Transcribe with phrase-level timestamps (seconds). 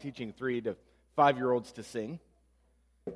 [0.00, 0.76] teaching three to
[1.16, 2.18] five year olds to sing.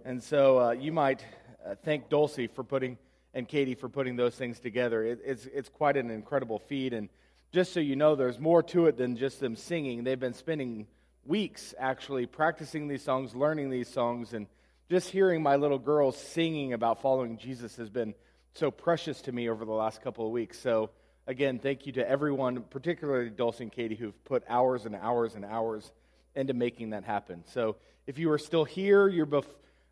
[0.04, 1.24] And so uh, you might
[1.64, 2.98] uh, thank Dulcie for putting,
[3.32, 5.04] and Katie for putting those things together.
[5.04, 6.92] It, it's, it's quite an incredible feat.
[6.92, 7.08] And
[7.52, 10.04] just so you know, there's more to it than just them singing.
[10.04, 10.86] They've been spending
[11.24, 14.46] weeks actually practicing these songs, learning these songs, and
[14.90, 18.14] just hearing my little girls singing about following Jesus has been
[18.52, 20.58] so precious to me over the last couple of weeks.
[20.60, 20.90] So,
[21.26, 25.44] again, thank you to everyone, particularly Dulcie and Katie, who've put hours and hours and
[25.44, 25.90] hours
[26.34, 27.44] into making that happen.
[27.46, 27.76] So,
[28.06, 29.44] if you are still here, you're bef-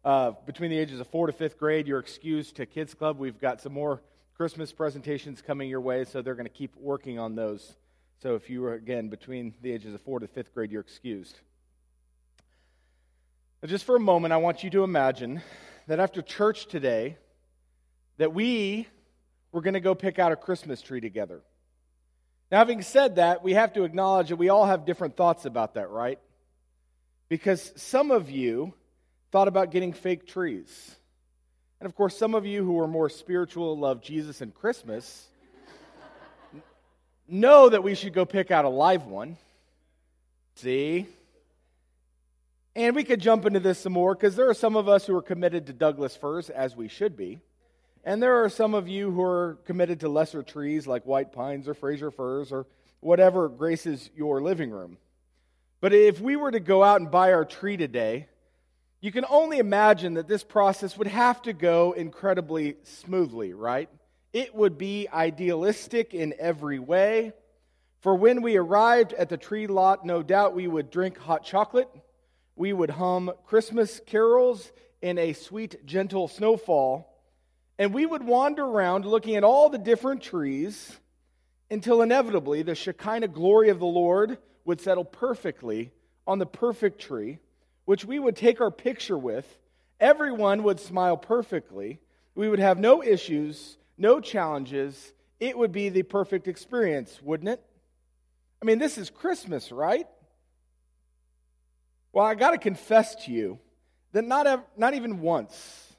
[0.04, 3.18] uh, between the ages of four to fifth grade, you're excused to Kids Club.
[3.18, 4.02] We've got some more
[4.36, 7.76] Christmas presentations coming your way, so they're going to keep working on those.
[8.22, 11.38] So, if you are, again, between the ages of four to fifth grade, you're excused.
[13.64, 15.40] Just for a moment, I want you to imagine
[15.86, 17.16] that after church today,
[18.18, 18.88] that we
[19.52, 21.42] were going to go pick out a Christmas tree together.
[22.50, 25.74] Now, having said that, we have to acknowledge that we all have different thoughts about
[25.74, 26.18] that, right?
[27.32, 28.74] Because some of you
[29.30, 30.96] thought about getting fake trees.
[31.80, 35.28] And of course, some of you who are more spiritual, love Jesus and Christmas,
[37.26, 39.38] know that we should go pick out a live one.
[40.56, 41.06] See?
[42.76, 45.16] And we could jump into this some more because there are some of us who
[45.16, 47.40] are committed to Douglas firs, as we should be.
[48.04, 51.66] And there are some of you who are committed to lesser trees like white pines
[51.66, 52.66] or Fraser firs or
[53.00, 54.98] whatever graces your living room.
[55.82, 58.28] But if we were to go out and buy our tree today,
[59.00, 63.90] you can only imagine that this process would have to go incredibly smoothly, right?
[64.32, 67.32] It would be idealistic in every way.
[68.00, 71.90] For when we arrived at the tree lot, no doubt we would drink hot chocolate,
[72.56, 74.72] we would hum Christmas carols
[75.02, 77.12] in a sweet, gentle snowfall
[77.78, 80.96] and we would wander around looking at all the different trees
[81.68, 85.92] until inevitably the Shekinah glory of the Lord would settle perfectly
[86.26, 87.38] on the perfect tree,
[87.84, 89.58] which we would take our picture with.
[90.00, 92.00] Everyone would smile perfectly.
[92.34, 95.12] We would have no issues, no challenges.
[95.40, 97.62] It would be the perfect experience, wouldn't it?
[98.60, 100.06] I mean, this is Christmas, right?
[102.12, 103.58] Well, I got to confess to you
[104.12, 105.94] that not, ev- not even once,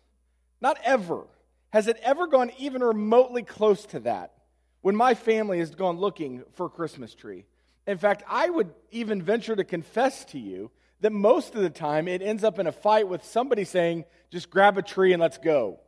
[0.62, 1.26] not ever,
[1.72, 4.34] has it ever gone even remotely close to that
[4.82, 7.46] when my family has gone looking for a Christmas tree?
[7.86, 10.72] In fact, I would even venture to confess to you
[11.02, 14.50] that most of the time it ends up in a fight with somebody saying, just
[14.50, 15.80] grab a tree and let's go.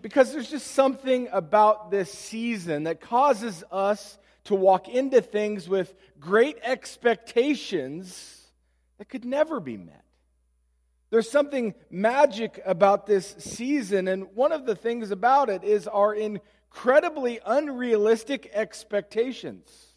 [0.00, 5.94] Because there's just something about this season that causes us to walk into things with
[6.18, 8.42] great expectations
[8.98, 10.04] that could never be met.
[11.10, 16.14] There's something magic about this season, and one of the things about it is our
[16.76, 19.94] incredibly unrealistic expectations.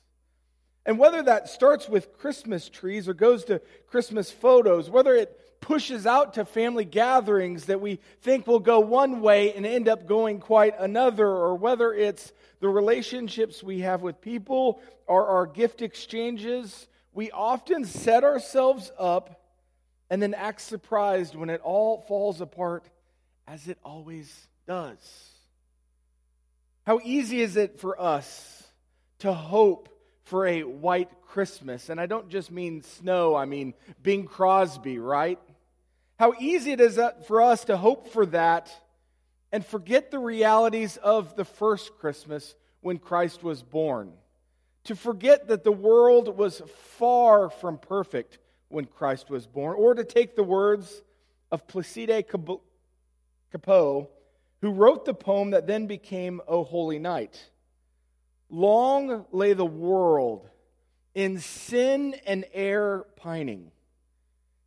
[0.85, 6.06] And whether that starts with Christmas trees or goes to Christmas photos, whether it pushes
[6.06, 10.39] out to family gatherings that we think will go one way and end up going
[10.39, 12.31] quite another, or whether it's
[12.62, 19.44] the relationships we have with people or our gift exchanges, we often set ourselves up
[20.09, 22.85] and then act surprised when it all falls apart
[23.45, 25.28] as it always does.
[26.85, 28.63] How easy is it for us
[29.19, 29.90] to hope
[30.23, 31.90] for a white Christmas?
[31.90, 35.39] And I don't just mean snow, I mean Bing Crosby, right?
[36.18, 38.72] How easy it is for us to hope for that
[39.51, 44.13] and forget the realities of the first Christmas when Christ was born.
[44.85, 46.62] To forget that the world was
[46.97, 48.39] far from perfect
[48.69, 51.01] when Christ was born, or to take the words
[51.51, 52.25] of Placide
[53.51, 54.07] Cappeau,
[54.61, 57.49] who wrote the poem that then became O Holy Night.
[58.49, 60.49] Long lay the world
[61.13, 63.71] in sin and error pining.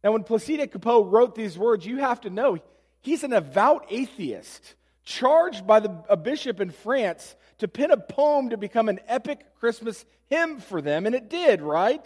[0.02, 2.58] Now, when Placide Cappeau wrote these words, you have to know
[3.00, 8.50] he's an avowed atheist, charged by the, a bishop in France to pen a poem
[8.50, 12.04] to become an epic Christmas hymn for them, and it did, right?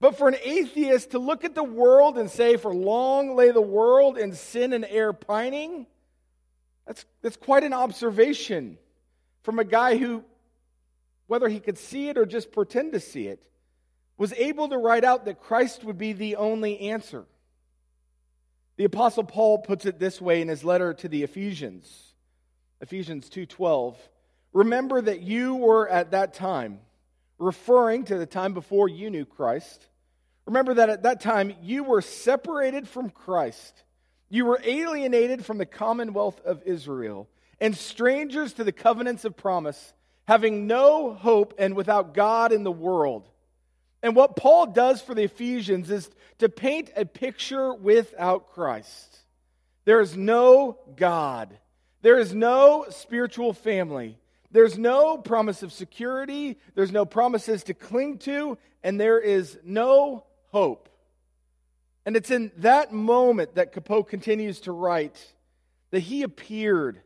[0.00, 3.60] But for an atheist to look at the world and say, For long lay the
[3.60, 5.86] world in sin and air pining,
[6.86, 8.78] that's, that's quite an observation
[9.42, 10.24] from a guy who,
[11.26, 13.46] whether he could see it or just pretend to see it,
[14.18, 17.26] was able to write out that Christ would be the only answer.
[18.76, 22.14] The apostle Paul puts it this way in his letter to the Ephesians.
[22.80, 23.96] Ephesians 2:12.
[24.52, 26.80] Remember that you were at that time
[27.38, 29.86] referring to the time before you knew Christ.
[30.46, 33.82] Remember that at that time you were separated from Christ.
[34.28, 37.28] You were alienated from the commonwealth of Israel
[37.60, 39.94] and strangers to the covenants of promise,
[40.26, 43.28] having no hope and without God in the world.
[44.02, 49.18] And what Paul does for the Ephesians is to paint a picture without Christ.
[49.84, 51.56] There is no God,
[52.02, 54.18] there is no spiritual family,
[54.50, 60.24] there's no promise of security, there's no promises to cling to, and there is no
[60.50, 60.88] hope.
[62.06, 65.20] And it's in that moment that Cappeau continues to write
[65.90, 67.00] that he appeared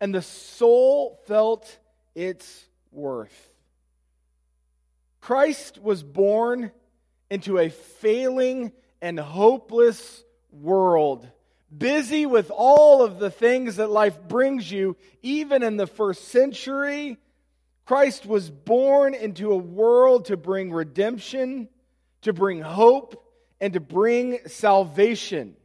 [0.00, 1.78] and the soul felt
[2.16, 3.52] its worth.
[5.20, 6.72] Christ was born
[7.30, 11.28] into a failing and hopeless world,
[11.76, 17.18] busy with all of the things that life brings you, even in the first century.
[17.86, 21.68] Christ was born into a world to bring redemption,
[22.22, 23.23] to bring hope,
[23.60, 25.56] and to bring salvation.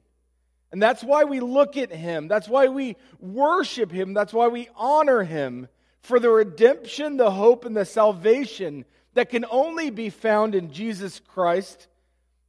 [0.71, 2.27] And that's why we look at him.
[2.27, 4.13] That's why we worship him.
[4.13, 5.67] That's why we honor him
[6.01, 11.19] for the redemption, the hope, and the salvation that can only be found in Jesus
[11.19, 11.87] Christ.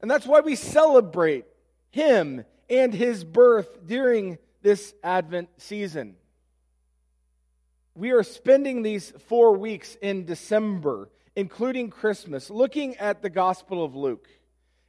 [0.01, 1.47] And that's why we celebrate
[1.91, 6.17] him and his birth during this Advent season.
[7.95, 13.97] We are spending these four weeks in December, including Christmas, looking at the Gospel of
[13.97, 14.29] Luke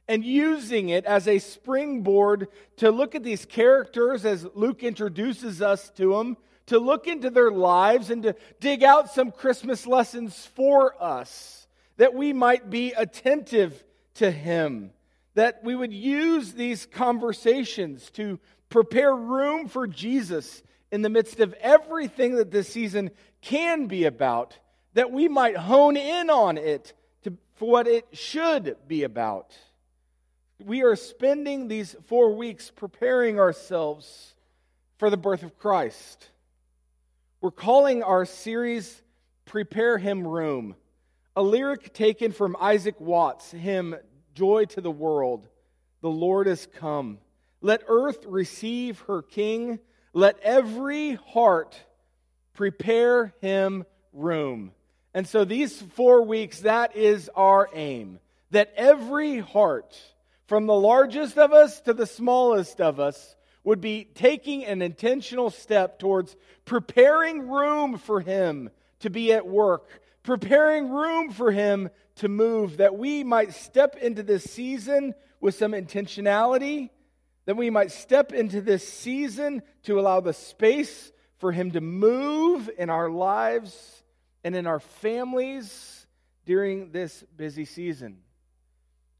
[0.08, 5.90] and using it as a springboard to look at these characters as Luke introduces us
[5.90, 11.00] to them, to look into their lives and to dig out some Christmas lessons for
[11.02, 11.66] us
[11.96, 13.84] that we might be attentive
[14.14, 14.90] to Him,
[15.34, 18.38] that we would use these conversations to
[18.68, 23.10] prepare room for Jesus in the midst of everything that this season
[23.40, 24.58] can be about,
[24.94, 29.56] that we might hone in on it to, for what it should be about.
[30.64, 34.34] We are spending these four weeks preparing ourselves
[34.98, 36.28] for the birth of Christ.
[37.40, 39.02] We're calling our series
[39.44, 40.76] Prepare Him Room.
[41.34, 43.96] A lyric taken from Isaac Watts' hymn,
[44.34, 45.48] Joy to the World.
[46.00, 47.18] The Lord is come.
[47.60, 49.80] Let earth receive her King.
[50.12, 51.80] Let every heart
[52.54, 54.72] prepare him room.
[55.14, 58.20] And so, these four weeks, that is our aim.
[58.50, 59.98] That every heart,
[60.52, 65.48] from the largest of us to the smallest of us, would be taking an intentional
[65.48, 68.68] step towards preparing room for him
[69.00, 74.22] to be at work, preparing room for him to move, that we might step into
[74.22, 76.90] this season with some intentionality,
[77.46, 82.68] that we might step into this season to allow the space for him to move
[82.76, 84.04] in our lives
[84.44, 86.06] and in our families
[86.44, 88.18] during this busy season.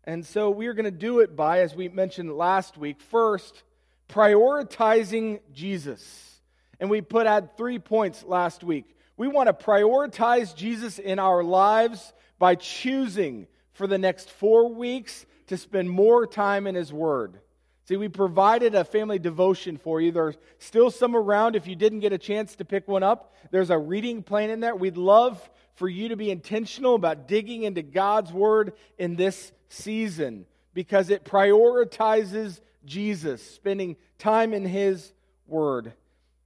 [0.04, 3.62] And so we are going to do it by, as we mentioned last week, first,
[4.08, 6.40] prioritizing Jesus.
[6.80, 8.96] And we put out three points last week.
[9.16, 15.24] We want to prioritize Jesus in our lives by choosing for the next four weeks
[15.46, 17.38] to spend more time in His Word.
[17.84, 20.12] See, we provided a family devotion for you.
[20.12, 23.34] There's still some around if you didn't get a chance to pick one up.
[23.50, 24.74] There's a reading plan in there.
[24.74, 30.46] We'd love for you to be intentional about digging into God's Word in this season
[30.74, 35.12] because it prioritizes Jesus, spending time in His
[35.46, 35.92] Word.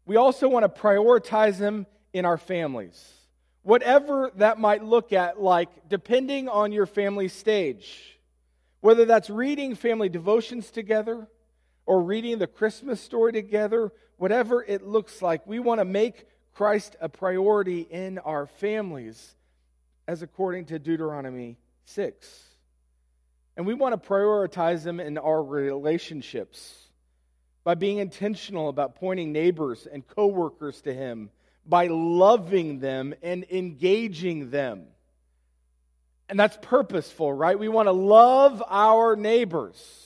[0.04, 3.12] We also want to prioritize Him in our families.
[3.62, 8.18] Whatever that might look at like, depending on your family stage.
[8.80, 11.26] Whether that's reading family devotions together
[11.86, 16.96] or reading the Christmas story together, whatever it looks like, we want to make Christ
[17.02, 19.34] a priority in our families,
[20.08, 22.44] as according to Deuteronomy 6.
[23.58, 26.88] And we want to prioritize them in our relationships
[27.62, 31.28] by being intentional about pointing neighbors and coworkers to Him
[31.66, 34.84] by loving them and engaging them.
[36.30, 37.58] And that's purposeful, right?
[37.58, 40.05] We want to love our neighbors.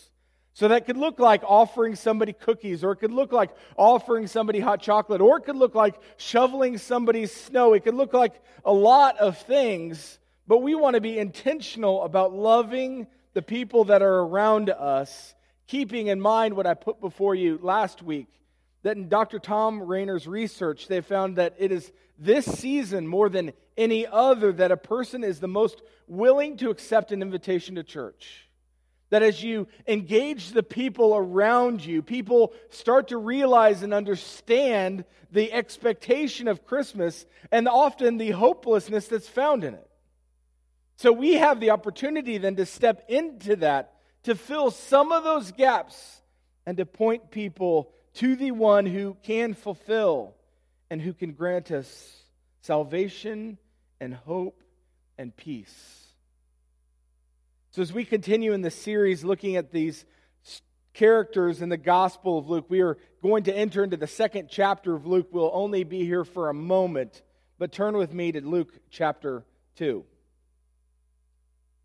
[0.60, 3.48] So that could look like offering somebody cookies, or it could look like
[3.78, 7.72] offering somebody hot chocolate, or it could look like shoveling somebody's snow.
[7.72, 12.34] It could look like a lot of things, but we want to be intentional about
[12.34, 15.34] loving the people that are around us,
[15.66, 18.28] keeping in mind what I put before you last week
[18.82, 19.38] that in Dr.
[19.38, 24.72] Thom Rainer's research, they found that it is this season more than any other that
[24.72, 28.49] a person is the most willing to accept an invitation to church.
[29.10, 35.52] That as you engage the people around you, people start to realize and understand the
[35.52, 39.90] expectation of Christmas and often the hopelessness that's found in it.
[40.96, 45.50] So we have the opportunity then to step into that, to fill some of those
[45.52, 46.20] gaps,
[46.66, 50.34] and to point people to the one who can fulfill
[50.90, 52.22] and who can grant us
[52.60, 53.58] salvation
[54.00, 54.62] and hope
[55.18, 55.99] and peace.
[57.72, 60.04] So, as we continue in the series looking at these
[60.92, 64.92] characters in the Gospel of Luke, we are going to enter into the second chapter
[64.92, 65.28] of Luke.
[65.30, 67.22] We'll only be here for a moment,
[67.60, 69.44] but turn with me to Luke chapter
[69.76, 70.04] 2.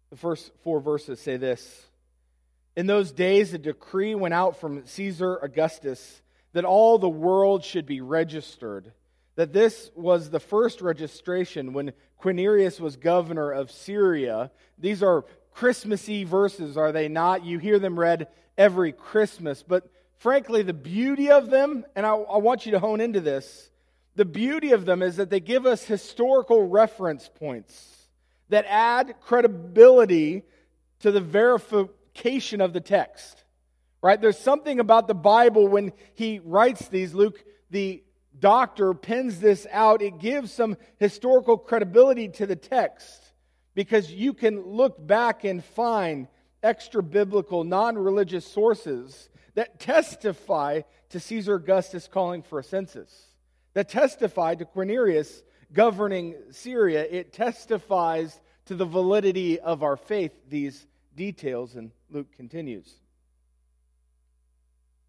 [0.09, 1.85] The first four verses say this
[2.75, 6.23] In those days, a decree went out from Caesar Augustus
[6.53, 8.91] that all the world should be registered.
[9.35, 14.49] That this was the first registration when Quirinius was governor of Syria.
[14.79, 15.25] These are
[15.55, 17.45] Christmassy verses, are they not?
[17.45, 19.63] You hear them read every Christmas.
[19.63, 23.69] But frankly, the beauty of them, and I, I, want you to hone into this,
[24.17, 28.09] the beauty of them is that they give us historical reference points
[28.49, 30.43] that add credibility
[30.99, 33.45] to the verification of the text.
[34.01, 34.19] Right?
[34.19, 38.03] There's something about the Bible when he writes these, Luke, the
[38.37, 40.01] doctor, pens this out.
[40.01, 43.24] It gives some historical credibility to the text
[43.75, 46.27] because you can look back and find
[46.63, 53.27] extra biblical, non religious sources that testify to Caesar Augustus calling for a census,
[53.73, 57.05] that testify to Quirinius governing Syria.
[57.09, 62.91] It testifies to the validity of our faith, these details, and Luke continues.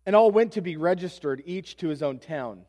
[0.05, 2.63] And all went to be registered, each to his own town.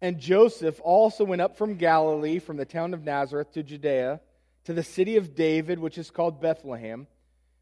[0.00, 4.20] And Joseph also went up from Galilee, from the town of Nazareth to Judea
[4.64, 7.06] to the city of David, which is called Bethlehem,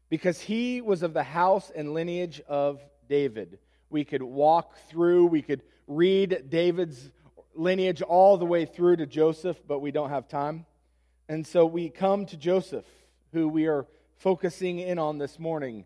[0.09, 3.59] because he was of the house and lineage of David.
[3.89, 7.11] We could walk through, we could read David's
[7.55, 10.65] lineage all the way through to Joseph, but we don't have time.
[11.27, 12.85] And so we come to Joseph,
[13.33, 15.85] who we are focusing in on this morning.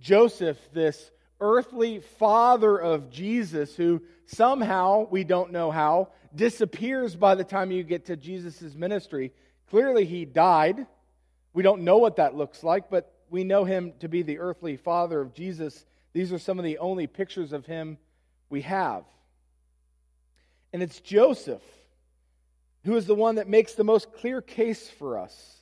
[0.00, 7.44] Joseph, this earthly father of Jesus, who somehow, we don't know how, disappears by the
[7.44, 9.32] time you get to Jesus' ministry.
[9.70, 10.86] Clearly, he died.
[11.52, 14.76] We don't know what that looks like, but we know him to be the earthly
[14.76, 15.84] father of Jesus.
[16.12, 17.98] These are some of the only pictures of him
[18.48, 19.04] we have.
[20.72, 21.62] And it's Joseph
[22.86, 25.56] who is the one that makes the most clear case for us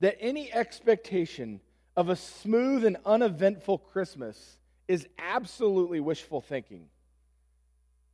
[0.00, 1.60] that any expectation
[1.94, 4.58] of a smooth and uneventful Christmas
[4.88, 6.86] is absolutely wishful thinking.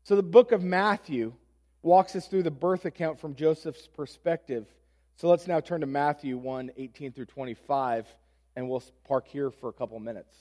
[0.03, 1.33] So the book of Matthew
[1.83, 4.67] walks us through the birth account from Joseph's perspective.
[5.17, 8.07] So let's now turn to Matthew 1 18 through 25,
[8.57, 10.35] and we'll park here for a couple minutes.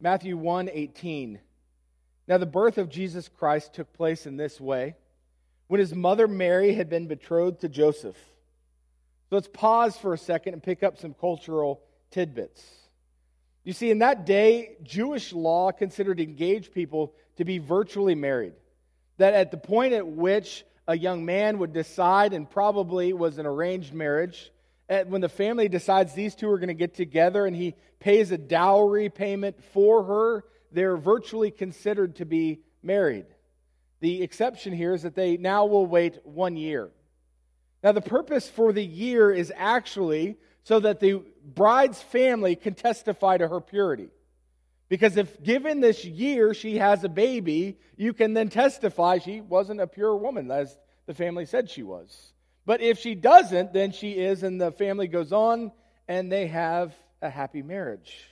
[0.00, 1.38] Matthew 1 18.
[2.28, 4.96] Now, the birth of Jesus Christ took place in this way
[5.68, 8.16] when his mother Mary had been betrothed to Joseph.
[9.28, 12.64] So let's pause for a second and pick up some cultural tidbits.
[13.64, 18.54] You see, in that day, Jewish law considered engaged people to be virtually married.
[19.18, 23.46] That at the point at which a young man would decide, and probably was an
[23.46, 24.52] arranged marriage,
[25.06, 28.38] when the family decides these two are going to get together and he pays a
[28.38, 33.26] dowry payment for her, they're virtually considered to be married.
[34.00, 36.90] The exception here is that they now will wait one year.
[37.82, 43.38] Now, the purpose for the year is actually so that the bride's family can testify
[43.38, 44.08] to her purity.
[44.88, 49.80] Because if given this year she has a baby, you can then testify she wasn't
[49.80, 50.76] a pure woman, as
[51.06, 52.32] the family said she was.
[52.64, 55.72] But if she doesn't, then she is, and the family goes on
[56.08, 58.28] and they have a happy marriage.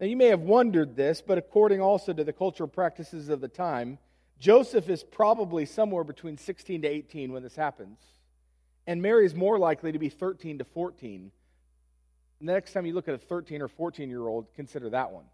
[0.00, 3.48] Now, you may have wondered this, but according also to the cultural practices of the
[3.48, 3.98] time,
[4.38, 7.98] Joseph is probably somewhere between 16 to 18 when this happens.
[8.86, 11.32] And Mary is more likely to be 13 to 14.
[12.40, 15.24] Next time you look at a 13 or 14 year old, consider that one.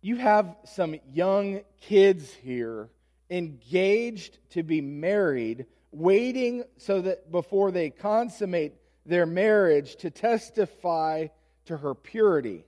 [0.00, 2.88] You have some young kids here
[3.30, 8.74] engaged to be married, waiting so that before they consummate
[9.06, 11.28] their marriage to testify
[11.66, 12.64] to her purity.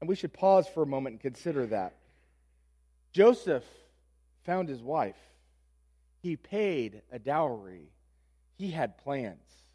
[0.00, 1.94] And we should pause for a moment and consider that.
[3.12, 3.64] Joseph
[4.44, 5.16] found his wife.
[6.22, 7.90] He paid a dowry.
[8.56, 9.67] He had plans.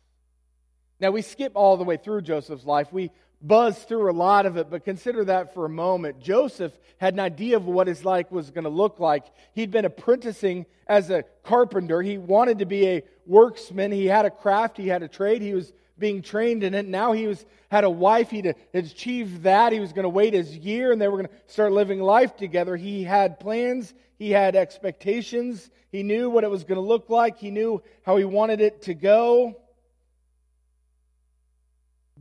[1.04, 2.94] Now, we skip all the way through Joseph's life.
[2.94, 6.22] We buzz through a lot of it, but consider that for a moment.
[6.22, 9.26] Joseph had an idea of what his life was going to look like.
[9.54, 12.02] He'd been apprenticing as a carpenter.
[12.02, 13.92] He wanted to be a worksman.
[13.92, 15.42] He had a craft, he had a trade.
[15.42, 16.88] He was being trained in it.
[16.88, 18.30] Now he was had a wife.
[18.30, 19.74] He'd achieved that.
[19.74, 22.38] He was going to wait his year, and they were going to start living life
[22.38, 22.78] together.
[22.78, 23.94] He had plans.
[24.18, 25.70] He had expectations.
[25.92, 27.40] He knew what it was going to look like.
[27.40, 29.58] He knew how he wanted it to go.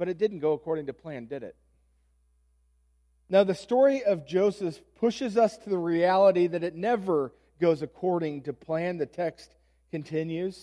[0.03, 1.55] But it didn't go according to plan, did it?
[3.29, 8.43] Now, the story of Joseph pushes us to the reality that it never goes according
[8.43, 8.99] to plan.
[8.99, 9.55] The text
[9.93, 10.59] continues.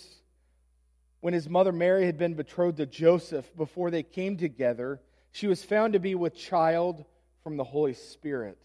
[1.21, 4.99] when his mother Mary had been betrothed to Joseph, before they came together,
[5.31, 7.05] she was found to be with child
[7.41, 8.57] from the Holy Spirit.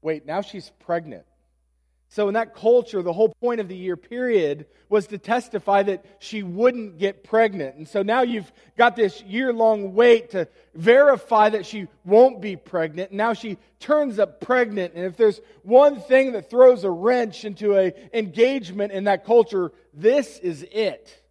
[0.00, 1.26] Wait, now she's pregnant.
[2.12, 6.04] So, in that culture, the whole point of the year period was to testify that
[6.18, 7.76] she wouldn't get pregnant.
[7.76, 12.56] And so now you've got this year long wait to verify that she won't be
[12.56, 13.10] pregnant.
[13.10, 14.94] And now she turns up pregnant.
[14.94, 19.70] And if there's one thing that throws a wrench into an engagement in that culture,
[19.94, 21.22] this is it.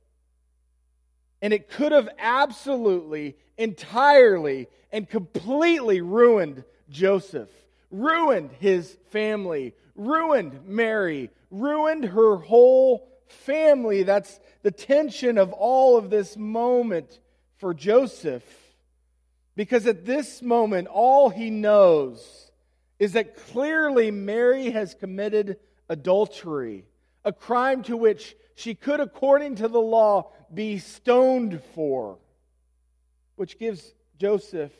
[1.41, 7.49] And it could have absolutely, entirely, and completely ruined Joseph,
[7.91, 14.03] ruined his family, ruined Mary, ruined her whole family.
[14.03, 17.19] That's the tension of all of this moment
[17.57, 18.43] for Joseph.
[19.55, 22.49] Because at this moment, all he knows
[22.97, 25.57] is that clearly Mary has committed
[25.89, 26.85] adultery,
[27.25, 32.17] a crime to which she could, according to the law, be stoned for,
[33.35, 34.71] which gives Joseph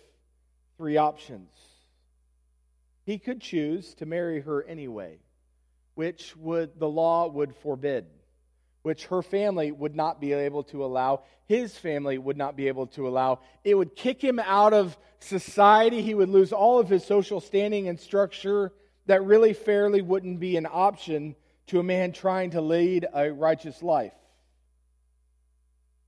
[0.78, 1.50] three options.
[3.10, 5.18] He could choose to marry her anyway,
[5.96, 8.06] which would the law would forbid,
[8.84, 12.86] which her family would not be able to allow, his family would not be able
[12.86, 13.40] to allow.
[13.64, 16.04] It would kick him out of society.
[16.04, 18.74] He would lose all of his social standing and structure
[19.08, 21.36] that really fairly wouldn't be an option
[21.66, 24.14] to a man trying to lead a righteous life.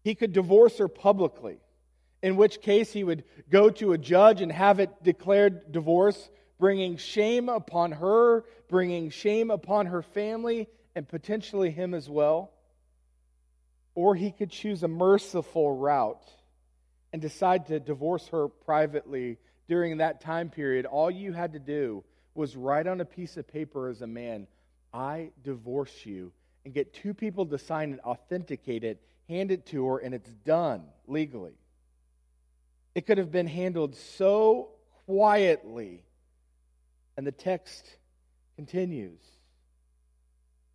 [0.04, 1.62] He could divorce her publicly,
[2.22, 6.30] in which case he would go to a judge and have it declared divorce
[6.62, 12.52] bringing shame upon her, bringing shame upon her family, and potentially him as well.
[13.96, 16.24] Or he could choose a merciful route
[17.12, 20.86] and decide to divorce her privately during that time period.
[20.86, 22.04] All you had to do
[22.36, 24.46] was write on a piece of paper as a man,
[24.94, 26.32] I divorce you,
[26.64, 30.32] and get two people to sign it, authenticate it, hand it to her, and it's
[30.46, 31.58] done legally.
[32.94, 34.70] It could have been handled so
[35.08, 36.04] quietly
[37.22, 37.98] and the text
[38.56, 39.20] continues.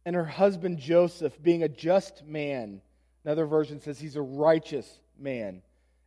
[0.04, 2.82] And her husband Joseph, being a just man,
[3.24, 5.60] another version says he's a righteous man,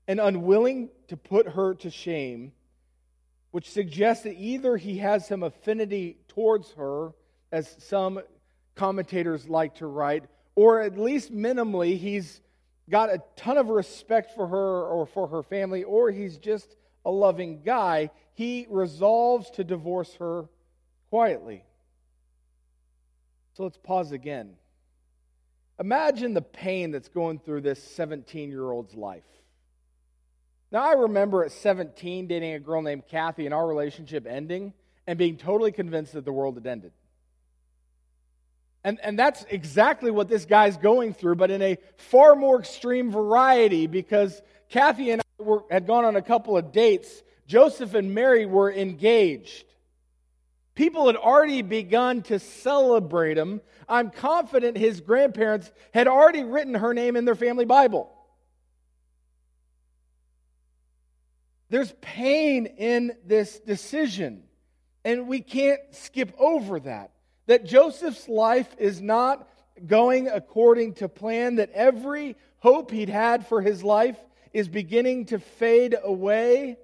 [0.08, 2.54] and unwilling to put her to shame,
[3.52, 7.12] which suggests that either he has some affinity towards her,
[7.52, 8.22] as some
[8.76, 10.24] commentators like to write,
[10.56, 12.40] or at least minimally, he's
[12.90, 17.12] got a ton of respect for her or for her family, or he's just a
[17.12, 20.46] loving guy, he resolves to divorce her
[21.10, 21.64] quietly.
[23.54, 24.56] So let's pause again.
[25.80, 29.24] Imagine the pain that's going through this 17 year old's life.
[30.72, 34.74] Now, I remember at 17 dating a girl named Kathy and our relationship ending
[35.08, 36.92] and being totally convinced that the world had ended.
[38.84, 43.12] And, and that's exactly what this guy's going through, but in a far more extreme
[43.12, 47.24] variety because Kathy and I were, had gone on a couple of dates.
[47.48, 49.66] Joseph and Mary were engaged.
[50.76, 53.62] People had already begun to celebrate him.
[53.88, 58.10] I'm confident his grandparents had already written her name in their family Bible.
[61.70, 64.44] There's pain in this decision,
[65.04, 67.12] and we can't skip over that.
[67.48, 69.48] That Joseph's life is not
[69.86, 74.18] going according to plan, that every hope he'd had for his life
[74.54, 76.78] is beginning to fade away.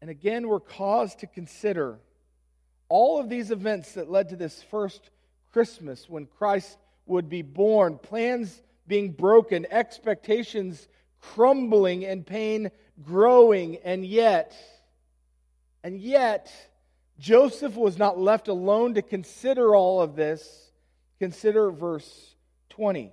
[0.00, 1.98] And again, we're caused to consider
[2.88, 5.10] all of these events that led to this first
[5.52, 10.88] Christmas when Christ would be born, plans being broken, expectations
[11.20, 12.70] crumbling, and pain
[13.02, 13.76] growing.
[13.76, 14.54] And yet,
[15.82, 16.52] and yet,
[17.18, 20.70] Joseph was not left alone to consider all of this.
[21.18, 22.34] Consider verse
[22.70, 23.12] 20.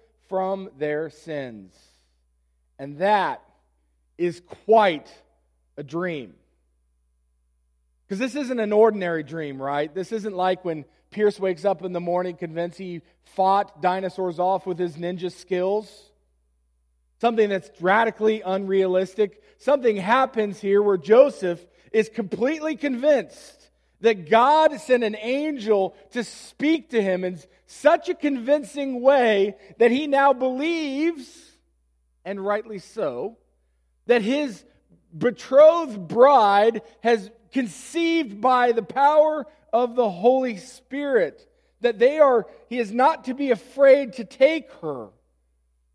[0.31, 1.75] from their sins.
[2.79, 3.43] And that
[4.17, 5.11] is quite
[5.75, 6.35] a dream.
[8.07, 9.93] Because this isn't an ordinary dream, right?
[9.93, 13.01] This isn't like when Pierce wakes up in the morning convinced he
[13.35, 16.09] fought dinosaurs off with his ninja skills.
[17.19, 19.43] Something that's radically unrealistic.
[19.57, 21.59] Something happens here where Joseph
[21.91, 23.60] is completely convinced
[24.01, 29.91] that God sent an angel to speak to him in such a convincing way that
[29.91, 31.27] he now believes,
[32.25, 33.37] and rightly so,
[34.07, 34.63] that his
[35.17, 41.47] betrothed bride has conceived by the power of the Holy Spirit.
[41.81, 45.09] That they are, he is not to be afraid to take her,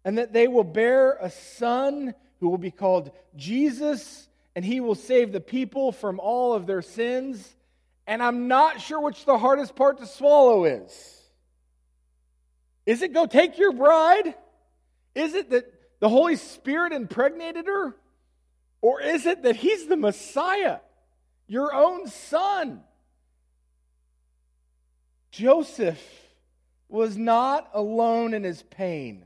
[0.05, 4.95] and that they will bear a son who will be called Jesus, and he will
[4.95, 7.55] save the people from all of their sins.
[8.07, 11.23] And I'm not sure which the hardest part to swallow is.
[12.85, 14.35] Is it go take your bride?
[15.15, 15.65] Is it that
[15.99, 17.97] the Holy Spirit impregnated her?
[18.81, 20.79] Or is it that he's the Messiah,
[21.49, 22.83] your own son?
[25.33, 26.01] Joseph
[26.89, 29.25] was not alone in his pain.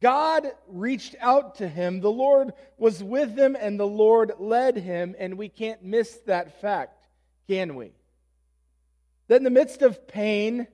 [0.00, 2.00] God reached out to him.
[2.00, 6.60] The Lord was with him, and the Lord led him, and we can't miss that
[6.60, 6.95] fact
[7.48, 7.92] can we?
[9.28, 10.66] That in the midst of pain,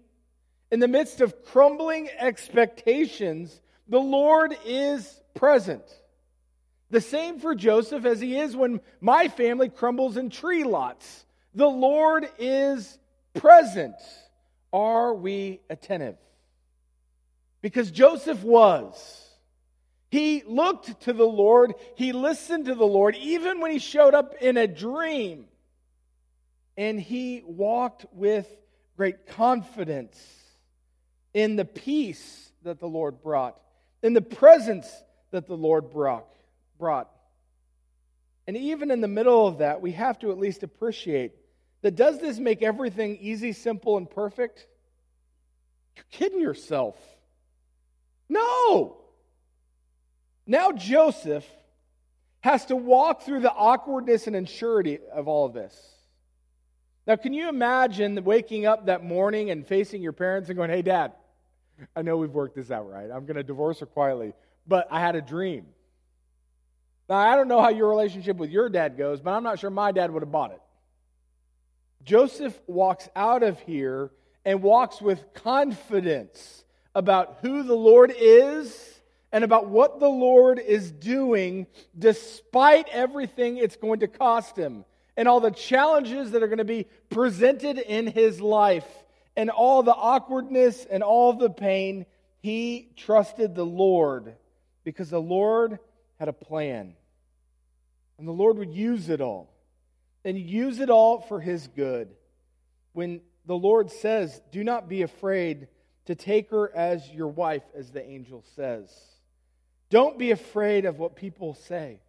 [0.70, 5.84] in the midst of crumbling expectations, the Lord is present.
[6.90, 11.24] The same for Joseph as he is when my family crumbles in tree lots.
[11.54, 12.98] The Lord is
[13.34, 13.96] present.
[14.72, 16.16] Are we attentive?
[17.60, 19.18] Because Joseph was.
[20.10, 24.34] He looked to the Lord, he listened to the Lord, even when he showed up
[24.42, 25.46] in a dream
[26.76, 28.48] and he walked with
[28.96, 30.18] great confidence
[31.34, 33.60] in the peace that the Lord brought,
[34.02, 34.90] in the presence
[35.30, 37.10] that the Lord brought.
[38.46, 41.32] And even in the middle of that, we have to at least appreciate
[41.82, 44.66] that does this make everything easy, simple, and perfect?
[45.96, 46.96] You're kidding yourself.
[48.28, 48.98] No.
[50.46, 51.46] Now Joseph
[52.40, 55.91] has to walk through the awkwardness and insurity of all of this.
[57.06, 60.82] Now, can you imagine waking up that morning and facing your parents and going, Hey,
[60.82, 61.12] dad,
[61.96, 63.10] I know we've worked this out right.
[63.10, 64.34] I'm going to divorce her quietly,
[64.66, 65.66] but I had a dream.
[67.08, 69.70] Now, I don't know how your relationship with your dad goes, but I'm not sure
[69.70, 70.60] my dad would have bought it.
[72.04, 74.10] Joseph walks out of here
[74.44, 79.00] and walks with confidence about who the Lord is
[79.32, 81.66] and about what the Lord is doing,
[81.98, 84.84] despite everything it's going to cost him
[85.16, 88.86] and all the challenges that are going to be presented in his life
[89.36, 92.06] and all the awkwardness and all the pain,
[92.40, 94.34] he trusted the Lord
[94.84, 95.78] because the Lord
[96.18, 96.94] had a plan.
[98.18, 99.52] And the Lord would use it all
[100.24, 102.08] and use it all for his good.
[102.92, 105.68] When the Lord says, Do not be afraid
[106.06, 108.90] to take her as your wife, as the angel says.
[109.90, 112.00] Don't be afraid of what people say.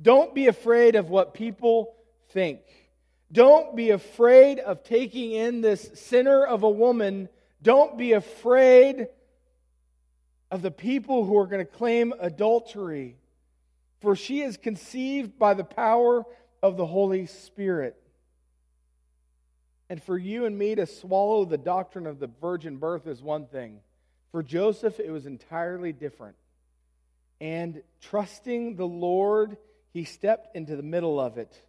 [0.00, 1.95] Don't be afraid of what people
[2.30, 2.60] think.
[3.32, 7.28] Don't be afraid of taking in this sinner of a woman.
[7.60, 9.08] Don't be afraid
[10.50, 13.16] of the people who are going to claim adultery,
[14.00, 16.24] for she is conceived by the power
[16.62, 18.00] of the Holy Spirit.
[19.88, 23.46] And for you and me to swallow the doctrine of the virgin birth is one
[23.46, 23.80] thing.
[24.30, 26.36] For Joseph, it was entirely different.
[27.40, 29.56] And trusting the Lord,
[29.92, 31.60] he stepped into the middle of it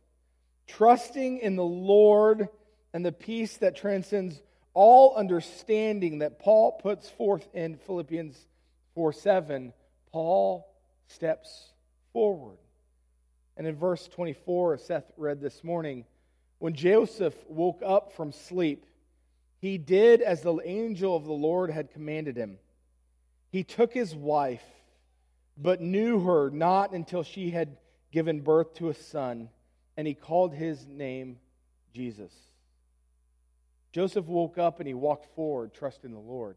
[0.67, 2.49] trusting in the Lord
[2.93, 4.41] and the peace that transcends
[4.73, 8.37] all understanding that Paul puts forth in Philippians
[8.93, 9.73] 4 7,
[10.11, 10.71] Paul
[11.07, 11.71] steps
[12.13, 12.57] forward.
[13.55, 16.05] And in verse 24, as Seth read this morning,
[16.59, 18.85] when Joseph woke up from sleep,
[19.59, 22.59] he did as the angel of the Lord had commanded him.
[23.51, 24.63] He took his wife,
[25.57, 27.77] but knew her not until she had
[28.11, 29.49] given birth to a son
[29.97, 31.39] and he called his name
[31.93, 32.31] Jesus.
[33.91, 36.55] Joseph woke up and he walked forward, trusting the Lord.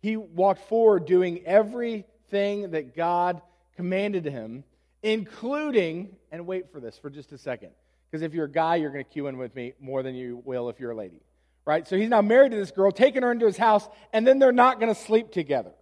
[0.00, 3.40] He walked forward doing everything that God
[3.74, 4.64] commanded him,
[5.02, 7.70] including, and wait for this for just a second,
[8.10, 10.42] because if you're a guy, you're going to cue in with me more than you
[10.44, 11.22] will if you're a lady.
[11.64, 11.88] Right?
[11.88, 14.52] So he's now married to this girl, taking her into his house, and then they're
[14.52, 15.72] not going to sleep together.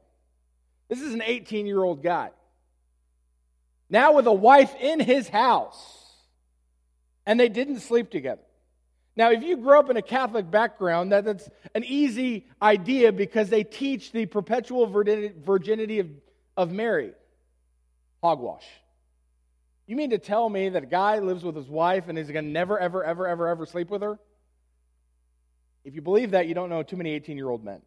[0.88, 2.30] This is an 18 year old guy.
[3.90, 6.05] Now with a wife in his house
[7.26, 8.42] and they didn't sleep together.
[9.16, 13.48] Now, if you grew up in a Catholic background, that, that's an easy idea because
[13.48, 16.10] they teach the perpetual virginity of,
[16.56, 17.12] of Mary.
[18.22, 18.66] Hogwash.
[19.86, 22.44] You mean to tell me that a guy lives with his wife and is going
[22.44, 24.18] to never, ever, ever, ever, ever sleep with her?
[25.84, 27.80] If you believe that, you don't know too many 18 year old men.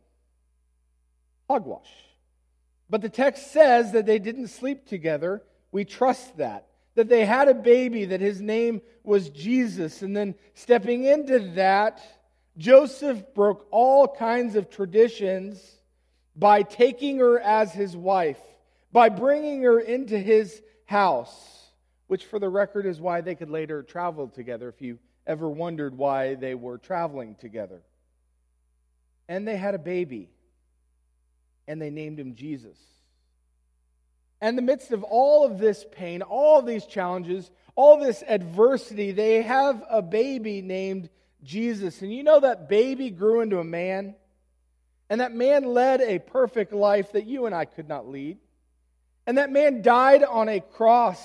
[1.49, 1.89] Hogwash.
[2.89, 5.43] But the text says that they didn't sleep together.
[5.71, 6.69] We trust that
[7.00, 10.02] that they had a baby, that his name was Jesus.
[10.02, 12.02] And then stepping into that,
[12.58, 15.64] Joseph broke all kinds of traditions
[16.36, 18.42] by taking her as his wife,
[18.92, 21.72] by bringing her into his house,
[22.08, 25.98] which, for the record, is why they could later travel together, if you ever wondered
[25.98, 27.82] why they were traveling together.
[29.30, 30.28] And they had a baby,
[31.66, 32.78] and they named him Jesus.
[34.41, 38.23] And in the midst of all of this pain, all of these challenges, all this
[38.28, 41.10] adversity, they have a baby named
[41.43, 42.02] Jesus.
[42.02, 44.15] And you know that baby grew into a man?
[45.10, 48.38] And that man led a perfect life that you and I could not lead.
[49.25, 51.19] And that man died on a cross,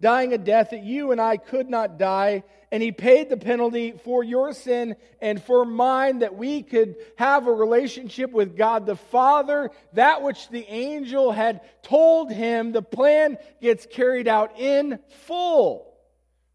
[0.00, 3.92] dying a death that you and I could not die and he paid the penalty
[4.04, 8.96] for your sin and for mine that we could have a relationship with God the
[8.96, 9.70] Father.
[9.94, 15.94] That which the angel had told him, the plan gets carried out in full.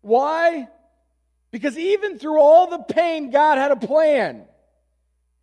[0.01, 0.67] Why?
[1.51, 4.45] Because even through all the pain, God had a plan.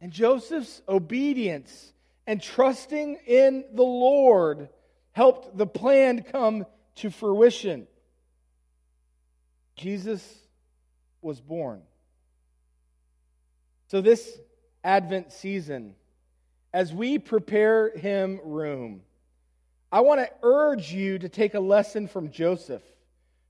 [0.01, 1.93] And Joseph's obedience
[2.27, 4.69] and trusting in the Lord
[5.13, 6.65] helped the plan come
[6.97, 7.87] to fruition.
[9.77, 10.23] Jesus
[11.23, 11.83] was born.
[13.89, 14.39] So, this
[14.85, 15.95] Advent season,
[16.73, 19.03] as we prepare him room,
[19.93, 22.83] I want to urge you to take a lesson from Joseph,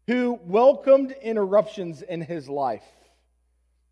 [0.07, 2.85] who welcomed interruptions in his life.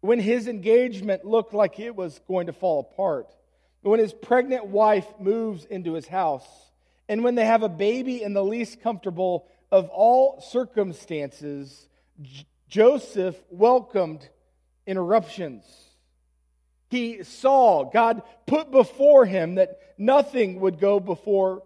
[0.01, 3.35] When his engagement looked like it was going to fall apart,
[3.83, 6.47] when his pregnant wife moves into his house,
[7.09, 11.89] and when they have a baby in the least comfortable of all circumstances,
[12.69, 14.29] Joseph welcomed
[14.87, 15.65] interruptions.
[16.91, 21.63] He saw, God put before him that nothing would go before,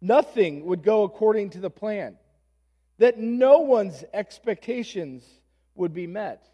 [0.00, 2.16] nothing would go according to the plan,
[2.98, 5.24] that no one's expectations
[5.74, 6.46] would be met.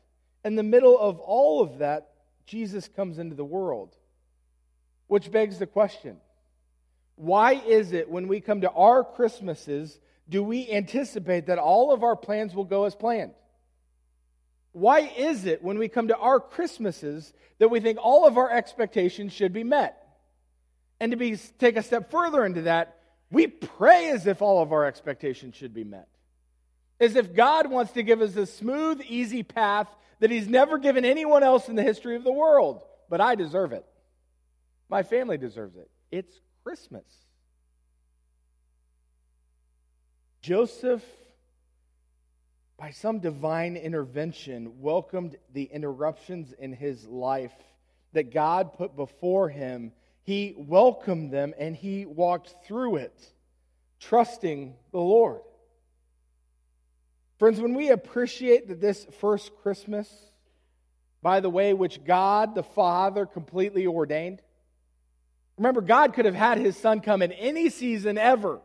[0.45, 2.09] In the middle of all of that,
[2.47, 3.95] Jesus comes into the world,
[5.07, 6.19] which begs the question
[7.21, 12.03] why is it when we come to our Christmases, do we anticipate that all of
[12.03, 13.33] our plans will go as planned?
[14.73, 18.51] Why is it when we come to our Christmases that we think all of our
[18.51, 20.03] expectations should be met?
[20.99, 22.97] And to be, take a step further into that,
[23.31, 26.09] we pray as if all of our expectations should be met.
[27.01, 29.89] As if God wants to give us a smooth, easy path
[30.21, 32.81] that He's never given anyone else in the history of the world.
[33.11, 33.85] But I deserve it.
[34.89, 35.91] My family deserves it.
[36.11, 37.03] It's Christmas.
[40.41, 41.03] Joseph
[42.79, 47.51] by some divine intervention, welcomed the interruptions in his life
[48.13, 49.91] that God put before him.
[50.23, 53.21] He welcomed them and he walked through it,
[53.99, 55.41] trusting the Lord.
[57.41, 60.09] Friends, when we appreciate that this first Christmas,
[61.21, 64.41] by the way, which God the Father completely ordained,
[65.61, 68.61] remember, God could have had his son come in any season ever.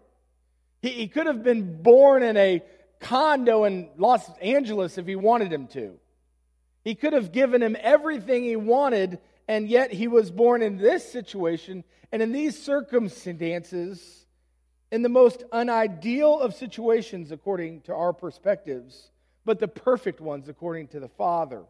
[0.82, 2.64] He, he could have been born in a
[3.02, 6.00] condo in Los Angeles if he wanted him to.
[6.86, 11.12] He could have given him everything he wanted, and yet he was born in this
[11.12, 14.26] situation and in these circumstances,
[14.90, 19.12] in the most unideal of situations according to our perspectives,
[19.44, 21.66] but the perfect ones according to the Father.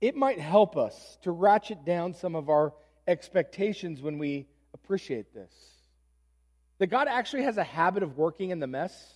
[0.00, 2.72] It might help us to ratchet down some of our
[3.08, 5.50] expectations when we appreciate this
[6.78, 9.14] that God actually has a habit of working in the mess.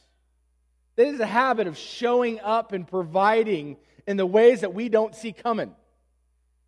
[0.97, 3.77] That is a habit of showing up and providing
[4.07, 5.75] in the ways that we don't see coming.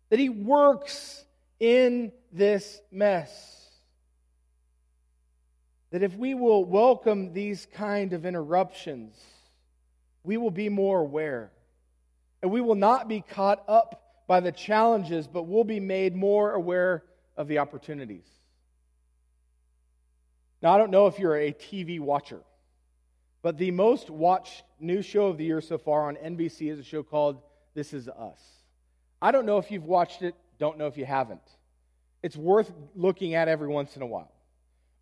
[0.09, 1.25] That He works
[1.59, 3.51] in this mess.
[5.91, 9.15] That if we will welcome these kind of interruptions,
[10.23, 11.51] we will be more aware.
[12.41, 16.53] And we will not be caught up by the challenges, but we'll be made more
[16.53, 17.03] aware
[17.37, 18.25] of the opportunities.
[20.61, 22.41] Now, I don't know if you're a TV watcher,
[23.41, 26.83] but the most watched news show of the year so far on NBC is a
[26.83, 27.41] show called
[27.73, 28.39] This Is Us.
[29.21, 31.41] I don't know if you've watched it, don't know if you haven't.
[32.23, 34.31] It's worth looking at every once in a while.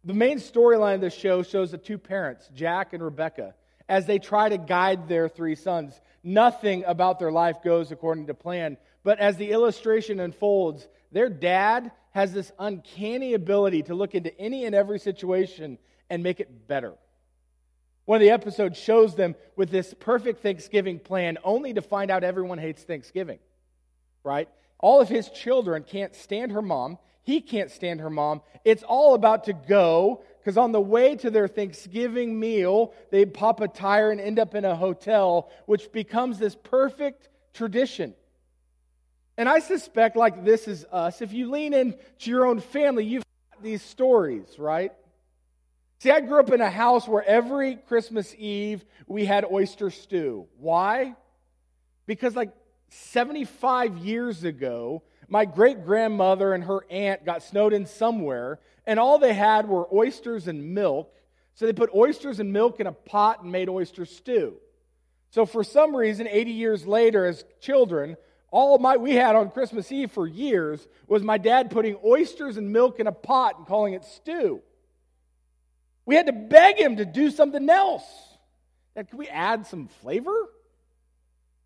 [0.03, 3.55] The main storyline of the show shows the two parents, Jack and Rebecca,
[3.87, 5.99] as they try to guide their three sons.
[6.23, 11.91] Nothing about their life goes according to plan, but as the illustration unfolds, their dad
[12.13, 15.77] has this uncanny ability to look into any and every situation
[16.09, 16.93] and make it better.
[18.05, 22.23] One of the episodes shows them with this perfect Thanksgiving plan, only to find out
[22.23, 23.39] everyone hates Thanksgiving,
[24.23, 24.49] right?
[24.79, 26.97] All of his children can't stand her mom.
[27.23, 28.41] He can't stand her mom.
[28.65, 33.61] It's all about to go because on the way to their Thanksgiving meal, they pop
[33.61, 38.13] a tire and end up in a hotel, which becomes this perfect tradition.
[39.37, 43.23] And I suspect, like this is us, if you lean into your own family, you've
[43.51, 44.91] got these stories, right?
[45.99, 50.47] See, I grew up in a house where every Christmas Eve we had oyster stew.
[50.59, 51.15] Why?
[52.05, 52.51] Because, like
[52.89, 59.17] 75 years ago, my great grandmother and her aunt got snowed in somewhere, and all
[59.17, 61.15] they had were oysters and milk.
[61.55, 64.55] So they put oysters and milk in a pot and made oyster stew.
[65.29, 68.17] So for some reason, 80 years later, as children,
[68.53, 72.71] all my, we had on Christmas Eve for years was my dad putting oysters and
[72.71, 74.61] milk in a pot and calling it stew.
[76.05, 78.03] We had to beg him to do something else.
[78.95, 80.35] Now, can we add some flavor?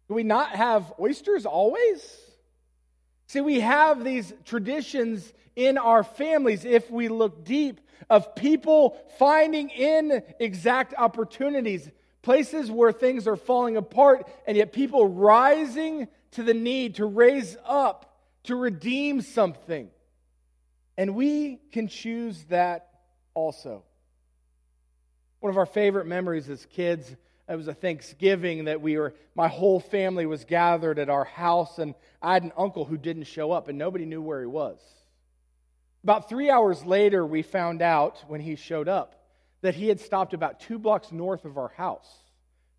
[0.07, 2.09] Do we not have oysters always?
[3.27, 9.71] See, we have these traditions in our families, if we look deep, of people finding
[9.71, 11.89] in exact opportunities,
[12.21, 17.57] places where things are falling apart, and yet people rising to the need to raise
[17.65, 19.89] up, to redeem something.
[20.95, 22.89] And we can choose that
[23.33, 23.83] also.
[25.39, 27.15] One of our favorite memories as kids
[27.49, 31.79] it was a Thanksgiving that we were, my whole family was gathered at our house,
[31.79, 34.77] and I had an uncle who didn't show up, and nobody knew where he was.
[36.03, 39.15] About three hours later, we found out when he showed up
[39.61, 42.07] that he had stopped about two blocks north of our house,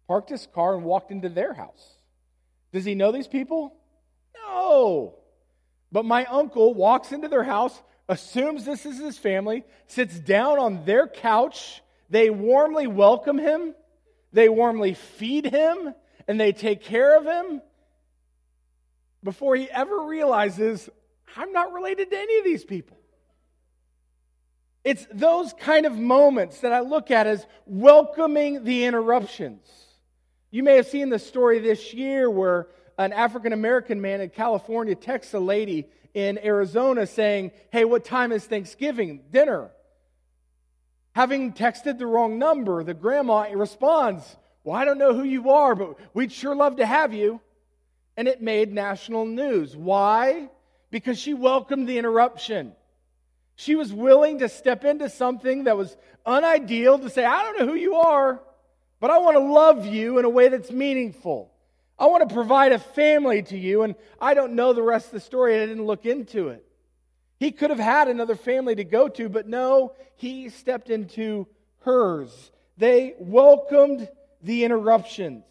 [0.06, 1.97] parked his car, and walked into their house.
[2.72, 3.74] Does he know these people?
[4.34, 5.16] No.
[5.90, 10.84] But my uncle walks into their house, assumes this is his family, sits down on
[10.84, 11.82] their couch.
[12.10, 13.74] They warmly welcome him
[14.32, 15.94] they warmly feed him
[16.26, 17.62] and they take care of him
[19.22, 20.88] before he ever realizes,
[21.36, 22.98] I'm not related to any of these people.
[24.84, 29.66] It's those kind of moments that I look at as welcoming the interruptions.
[30.50, 34.94] You may have seen the story this year where an African American man in California
[34.94, 39.70] texts a lady in Arizona saying, Hey, what time is Thanksgiving dinner?
[41.12, 45.74] Having texted the wrong number, the grandma responds, Well, I don't know who you are,
[45.74, 47.40] but we'd sure love to have you.
[48.16, 49.76] And it made national news.
[49.76, 50.48] Why?
[50.90, 52.72] Because she welcomed the interruption.
[53.54, 57.66] She was willing to step into something that was unideal to say, I don't know
[57.66, 58.40] who you are,
[59.00, 61.52] but I want to love you in a way that's meaningful.
[61.98, 65.12] I want to provide a family to you, and I don't know the rest of
[65.12, 65.60] the story.
[65.60, 66.64] I didn't look into it.
[67.38, 71.46] He could have had another family to go to, but no, he stepped into
[71.80, 72.52] hers.
[72.76, 74.08] They welcomed
[74.42, 75.44] the interruptions.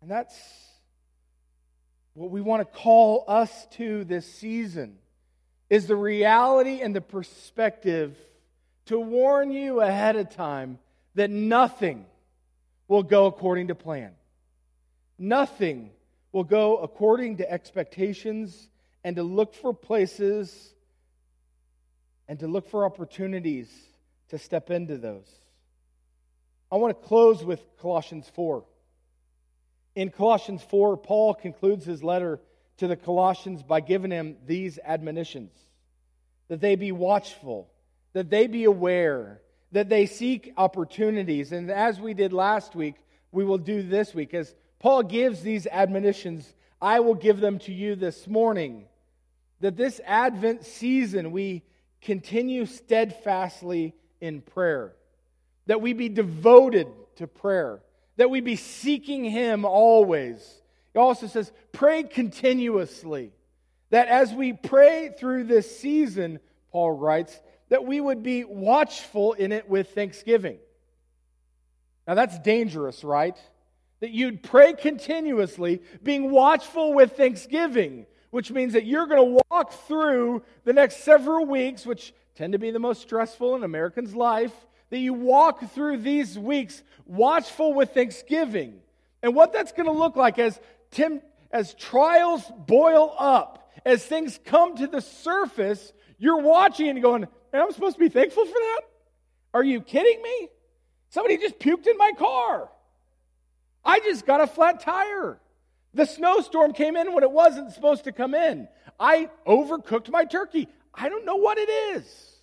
[0.00, 0.34] And that's
[2.14, 4.98] what we want to call us to this season
[5.70, 8.16] is the reality and the perspective
[8.86, 10.78] to warn you ahead of time
[11.14, 12.06] that nothing
[12.88, 14.12] will go according to plan.
[15.18, 15.90] Nothing
[16.32, 18.68] will go according to expectations
[19.04, 20.74] and to look for places
[22.28, 23.68] and to look for opportunities
[24.30, 25.28] to step into those.
[26.70, 28.64] I want to close with Colossians 4.
[29.94, 32.40] In Colossians 4, Paul concludes his letter
[32.78, 35.52] to the Colossians by giving them these admonitions
[36.48, 37.70] that they be watchful,
[38.14, 39.41] that they be aware,
[39.72, 41.52] that they seek opportunities.
[41.52, 42.94] And as we did last week,
[43.32, 44.34] we will do this week.
[44.34, 48.86] As Paul gives these admonitions, I will give them to you this morning
[49.60, 51.62] that this Advent season we
[52.00, 54.92] continue steadfastly in prayer,
[55.66, 57.80] that we be devoted to prayer,
[58.16, 60.62] that we be seeking Him always.
[60.92, 63.32] He also says, pray continuously.
[63.90, 66.40] That as we pray through this season,
[66.72, 67.40] Paul writes,
[67.72, 70.58] that we would be watchful in it with thanksgiving.
[72.06, 73.36] Now that's dangerous, right?
[74.00, 79.72] That you'd pray continuously, being watchful with thanksgiving which means that you're going to walk
[79.86, 84.54] through the next several weeks, which tend to be the most stressful in Americans' life,
[84.88, 88.80] that you walk through these weeks watchful with thanksgiving.
[89.22, 90.58] And what that's going to look like as
[90.90, 97.28] Tim, as trials boil up, as things come to the surface, you're watching and going,
[97.60, 98.80] I'm supposed to be thankful for that?
[99.54, 100.48] Are you kidding me?
[101.10, 102.70] Somebody just puked in my car.
[103.84, 105.38] I just got a flat tire.
[105.94, 108.68] The snowstorm came in when it wasn't supposed to come in.
[108.98, 110.68] I overcooked my turkey.
[110.94, 112.40] I don't know what it is.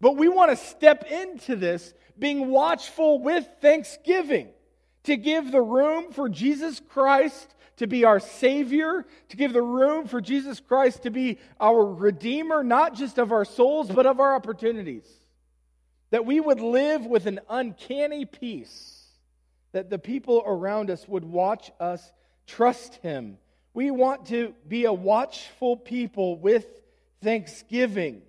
[0.00, 4.48] But we want to step into this being watchful with thanksgiving,
[5.04, 10.06] to give the room for Jesus Christ to be our Savior, to give the room
[10.06, 14.34] for Jesus Christ to be our Redeemer, not just of our souls, but of our
[14.34, 15.06] opportunities.
[16.10, 19.04] that we would live with an uncanny peace,
[19.72, 22.12] that the people around us would watch us
[22.46, 23.38] trust Him.
[23.74, 26.64] We want to be a watchful people with
[27.22, 28.22] thanksgiving.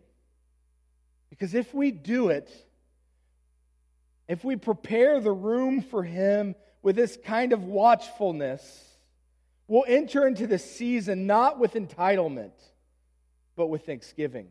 [1.29, 2.49] Because if we do it,
[4.27, 8.83] if we prepare the room for Him with this kind of watchfulness,
[9.67, 12.51] we'll enter into the season not with entitlement,
[13.55, 14.47] but with thanksgiving.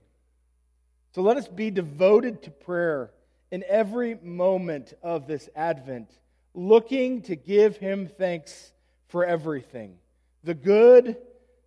[1.14, 3.10] So let us be devoted to prayer
[3.50, 6.10] in every moment of this Advent,
[6.54, 8.72] looking to give Him thanks
[9.08, 9.96] for everything
[10.44, 11.16] the good,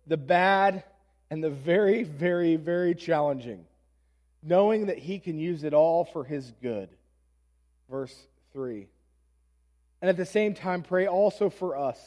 [0.06, 0.84] the bad,
[1.30, 3.64] and the very, very, very challenging,
[4.42, 6.88] knowing that He can use it all for His good.
[7.90, 8.14] Verse
[8.52, 8.86] 3.
[10.00, 12.00] And at the same time, pray also for us,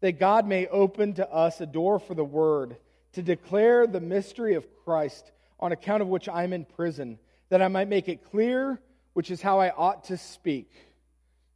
[0.00, 2.76] that God may open to us a door for the word,
[3.12, 7.18] to declare the mystery of Christ, on account of which I'm in prison,
[7.50, 8.80] that I might make it clear,
[9.12, 10.70] which is how I ought to speak.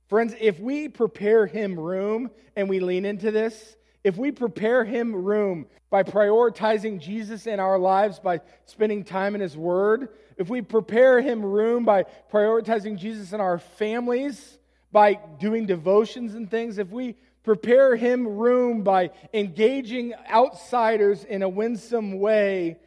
[0.08, 5.14] Friends, if we prepare him room and we lean into this, if we prepare him
[5.14, 10.60] room by prioritizing Jesus in our lives, by spending time in his word, if we
[10.60, 14.58] prepare him room by prioritizing Jesus in our families,
[14.92, 21.48] by doing devotions and things, if we prepare him room by engaging outsiders in a
[21.48, 22.78] winsome way,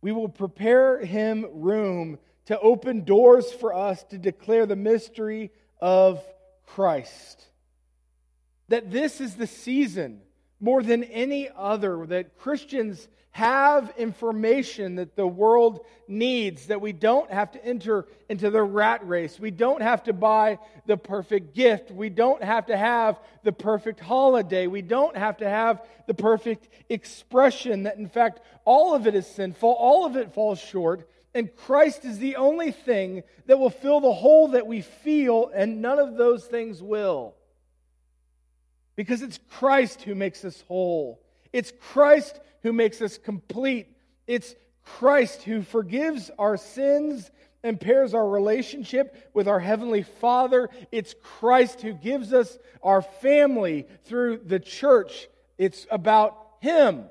[0.00, 6.22] we will prepare him room to open doors for us to declare the mystery of
[6.66, 7.48] Christ.
[8.68, 10.20] That this is the season
[10.62, 17.30] more than any other that Christians have information that the world needs, that we don't
[17.32, 19.40] have to enter into the rat race.
[19.40, 21.90] We don't have to buy the perfect gift.
[21.90, 24.66] We don't have to have the perfect holiday.
[24.66, 27.84] We don't have to have the perfect expression.
[27.84, 31.08] That, in fact, all of it is sinful, all of it falls short.
[31.34, 35.80] And Christ is the only thing that will fill the hole that we feel, and
[35.80, 37.34] none of those things will.
[38.96, 41.20] Because it's Christ who makes us whole.
[41.52, 43.88] It's Christ who makes us complete.
[44.26, 47.30] It's Christ who forgives our sins
[47.62, 50.68] and pairs our relationship with our Heavenly Father.
[50.90, 55.28] It's Christ who gives us our family through the church.
[55.58, 57.04] It's about Him.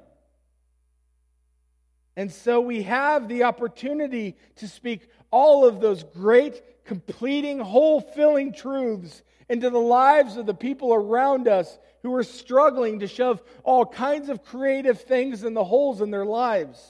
[2.17, 8.53] And so we have the opportunity to speak all of those great, completing, whole filling
[8.53, 13.85] truths into the lives of the people around us who are struggling to shove all
[13.85, 16.81] kinds of creative things in the holes in their lives.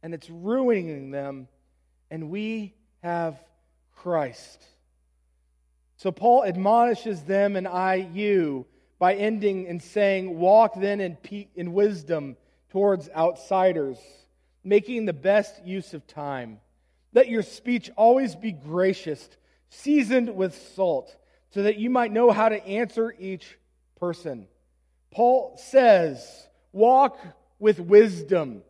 [0.00, 1.48] And it's ruining them.
[2.08, 3.42] And we have
[3.96, 4.64] Christ.
[5.96, 8.66] So Paul admonishes them and I you
[9.00, 12.36] by ending and saying, Walk then in, pe- in wisdom
[12.70, 13.98] towards outsiders,
[14.62, 16.60] making the best use of time.
[17.12, 19.28] Let your speech always be gracious,
[19.68, 21.16] seasoned with salt,
[21.50, 23.58] so that you might know how to answer each
[23.98, 24.46] person.
[25.10, 27.18] Paul says, walk
[27.58, 28.62] with wisdom,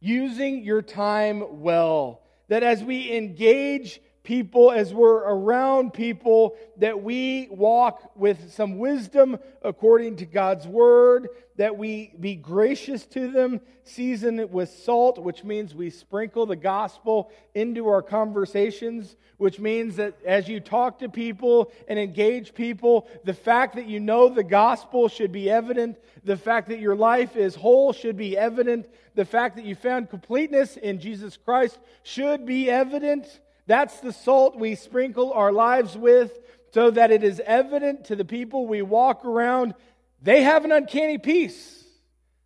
[0.00, 2.22] using your time well.
[2.48, 9.38] That as we engage people, as we're around people, that we walk with some wisdom
[9.62, 15.44] according to God's word, that we be gracious to them, season it with salt, which
[15.44, 21.08] means we sprinkle the gospel into our conversations, which means that as you talk to
[21.08, 26.36] people and engage people, the fact that you know the gospel should be evident, the
[26.36, 30.76] fact that your life is whole should be evident, the fact that you found completeness
[30.76, 33.40] in Jesus Christ should be evident.
[33.66, 36.38] That's the salt we sprinkle our lives with
[36.72, 39.74] so that it is evident to the people we walk around
[40.22, 41.84] they have an uncanny peace.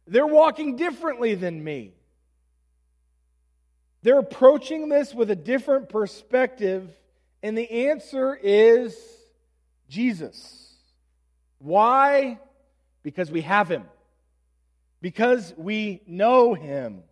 [0.06, 1.94] They're walking differently than me.
[4.02, 6.90] They're approaching this with a different perspective,
[7.42, 8.96] and the answer is
[9.88, 10.74] Jesus.
[11.58, 12.38] Why?
[13.02, 13.84] Because we have him,
[15.00, 17.02] because we know him.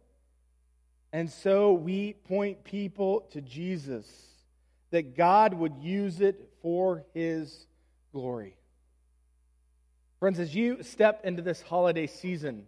[1.12, 4.06] And so we point people to Jesus,
[4.90, 7.66] that God would use it for his
[8.12, 8.56] glory.
[10.20, 12.66] Friends, as you step into this holiday season,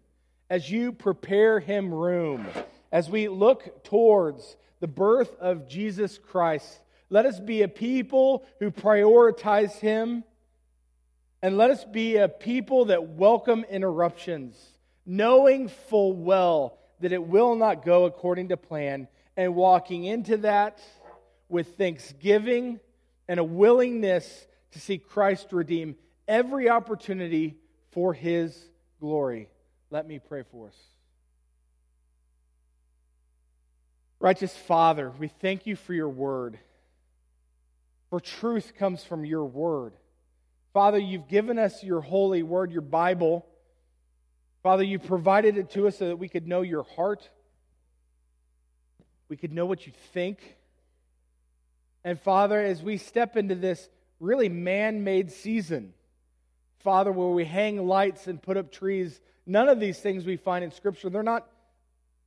[0.48, 2.46] as you prepare him room,
[2.92, 6.80] as we look towards the birth of Jesus Christ,
[7.10, 10.24] let us be a people who prioritize him.
[11.42, 14.56] And let us be a people that welcome interruptions,
[15.06, 20.80] knowing full well that it will not go according to plan, and walking into that
[21.48, 22.78] with thanksgiving
[23.28, 25.96] and a willingness to see Christ redeem
[26.28, 27.56] every opportunity
[27.90, 28.56] for his
[29.00, 29.48] glory.
[29.90, 30.76] Let me pray for us.
[34.20, 36.58] Righteous Father, we thank you for your word.
[38.10, 39.94] For truth comes from your word.
[40.72, 43.46] Father, you've given us your holy word, your Bible.
[44.62, 47.28] Father, you provided it to us so that we could know your heart.
[49.28, 50.56] We could know what you think.
[52.04, 53.88] And Father, as we step into this
[54.18, 55.94] really man made season,
[56.80, 60.64] Father, where we hang lights and put up trees, none of these things we find
[60.64, 61.46] in Scripture, they're not,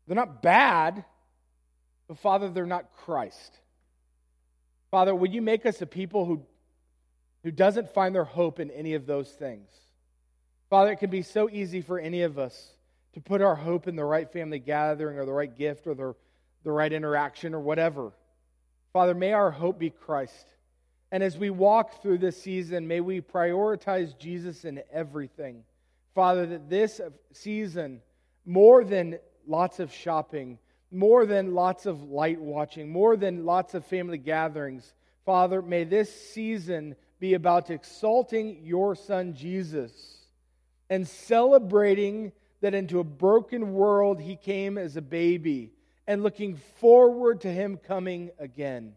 [0.07, 1.05] they're not bad,
[2.07, 3.59] but Father, they're not Christ.
[4.91, 6.43] Father, would you make us a people who,
[7.43, 9.69] who doesn't find their hope in any of those things?
[10.73, 12.71] Father, it can be so easy for any of us
[13.13, 16.15] to put our hope in the right family gathering or the right gift or the,
[16.63, 18.11] the right interaction or whatever.
[18.91, 20.47] Father, may our hope be Christ.
[21.11, 25.63] And as we walk through this season, may we prioritize Jesus in everything.
[26.15, 26.99] Father, that this
[27.33, 28.01] season,
[28.43, 30.57] more than lots of shopping,
[30.89, 34.91] more than lots of light watching, more than lots of family gatherings.
[35.23, 40.12] Father, may this season be about exalting your son Jesus
[40.89, 42.31] and celebrating
[42.61, 45.71] that into a broken world he came as a baby
[46.07, 48.93] and looking forward to him coming again.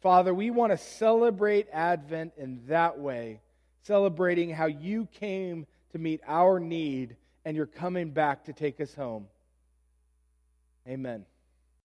[0.00, 3.40] Father, we want to celebrate Advent in that way,
[3.82, 8.94] celebrating how you came to meet our need and you're coming back to take us
[8.94, 9.26] home.
[10.86, 11.24] Amen.